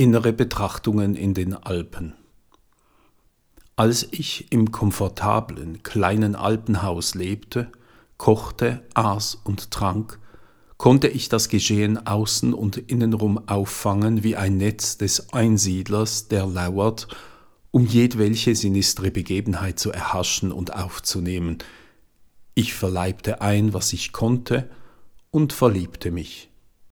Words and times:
Innere 0.00 0.32
Betrachtungen 0.32 1.14
in 1.14 1.34
den 1.34 1.52
Alpen. 1.52 2.14
Als 3.76 4.08
ich 4.10 4.50
im 4.50 4.72
komfortablen 4.72 5.82
kleinen 5.82 6.36
Alpenhaus 6.36 7.14
lebte, 7.14 7.70
kochte, 8.16 8.82
aß 8.94 9.42
und 9.44 9.70
trank, 9.70 10.18
konnte 10.78 11.06
ich 11.06 11.28
das 11.28 11.50
Geschehen 11.50 12.06
außen 12.06 12.54
und 12.54 12.78
innenrum 12.78 13.46
auffangen 13.46 14.24
wie 14.24 14.36
ein 14.36 14.56
Netz 14.56 14.96
des 14.96 15.34
Einsiedlers, 15.34 16.28
der 16.28 16.46
lauert, 16.46 17.06
um 17.70 17.84
jedwelche 17.84 18.56
sinistre 18.56 19.10
Begebenheit 19.10 19.78
zu 19.78 19.92
erhaschen 19.92 20.50
und 20.50 20.72
aufzunehmen. 20.72 21.58
Ich 22.54 22.72
verleibte 22.72 23.42
ein, 23.42 23.74
was 23.74 23.92
ich 23.92 24.12
konnte, 24.12 24.70
und 25.30 25.52
verliebte 25.52 26.10
mich. 26.10 26.48